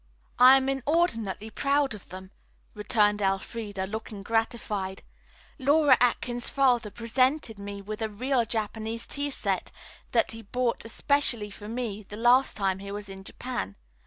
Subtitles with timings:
[0.39, 2.31] "I am inordinately proud of them,"
[2.73, 5.03] returned Elfreda, looking gratified.
[5.59, 9.69] "Laura Atkins' father presented me with a real Japanese tea set
[10.09, 13.75] that he bought especially for me the last time he was in Japan.